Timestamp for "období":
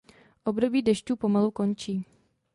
0.45-0.81